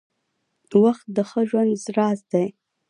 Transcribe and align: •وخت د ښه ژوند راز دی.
•وخت 0.83 1.05
د 1.15 1.17
ښه 1.29 1.41
ژوند 1.49 1.79
راز 1.97 2.19
دی. 2.31 2.47